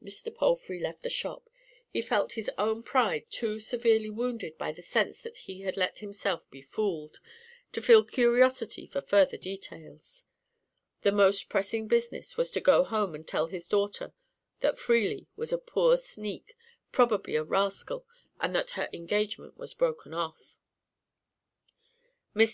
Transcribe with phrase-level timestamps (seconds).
[0.00, 0.32] Mr.
[0.32, 1.50] Palfrey left the shop;
[1.90, 5.98] he felt his own pride too severely wounded by the sense that he had let
[5.98, 7.18] himself be fooled,
[7.72, 10.26] to feel curiosity for further details.
[11.02, 14.12] The most pressing business was to go home and tell his daughter
[14.60, 16.56] that Freely was a poor sneak,
[16.92, 18.06] probably a rascal,
[18.38, 20.56] and that her engagement was broken off.
[22.32, 22.52] Mr.